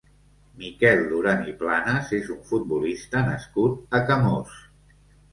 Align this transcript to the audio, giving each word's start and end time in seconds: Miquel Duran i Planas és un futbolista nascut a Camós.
Miquel 0.59 1.01
Duran 1.09 1.43
i 1.51 1.51
Planas 1.59 2.09
és 2.19 2.31
un 2.35 2.39
futbolista 2.51 3.21
nascut 3.27 3.99
a 3.99 4.01
Camós. 4.09 4.57